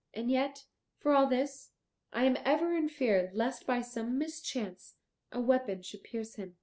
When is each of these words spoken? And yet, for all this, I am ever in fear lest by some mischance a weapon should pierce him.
And 0.15 0.31
yet, 0.31 0.65
for 0.97 1.13
all 1.13 1.27
this, 1.27 1.73
I 2.11 2.23
am 2.23 2.35
ever 2.43 2.75
in 2.75 2.89
fear 2.89 3.29
lest 3.35 3.67
by 3.67 3.81
some 3.81 4.17
mischance 4.17 4.95
a 5.31 5.39
weapon 5.39 5.83
should 5.83 6.03
pierce 6.03 6.37
him. 6.37 6.55